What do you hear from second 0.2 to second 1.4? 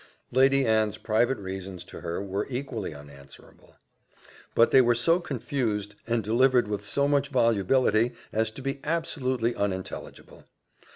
Lady Anne's private